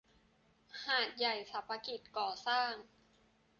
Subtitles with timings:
[0.85, 2.71] หาดใหญ่สรรพกิจก่อสร้าง